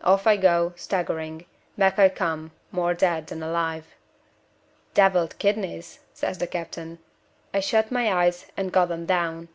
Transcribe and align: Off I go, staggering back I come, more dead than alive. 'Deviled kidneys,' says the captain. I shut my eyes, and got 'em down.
Off 0.00 0.26
I 0.26 0.38
go, 0.38 0.72
staggering 0.74 1.44
back 1.76 1.98
I 1.98 2.08
come, 2.08 2.50
more 2.72 2.94
dead 2.94 3.26
than 3.26 3.42
alive. 3.42 3.84
'Deviled 4.94 5.38
kidneys,' 5.38 5.98
says 6.14 6.38
the 6.38 6.46
captain. 6.46 6.98
I 7.52 7.60
shut 7.60 7.92
my 7.92 8.10
eyes, 8.10 8.46
and 8.56 8.72
got 8.72 8.90
'em 8.90 9.04
down. 9.04 9.50